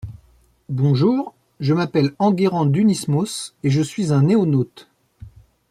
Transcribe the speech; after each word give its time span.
Bonjour, 0.69 1.35
je 1.59 1.75
m’appelle 1.75 2.15
Enguerrand 2.17 2.67
Kunismos, 2.67 3.53
et 3.61 3.69
je 3.69 3.83
suis 3.83 4.11
un 4.11 4.23
NoéNaute. 4.23 4.89